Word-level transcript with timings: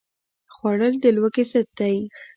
خوړل 0.53 0.93
د 1.03 1.05
لوږې 1.15 1.43
ضد 1.51 1.67
دی 1.79 1.97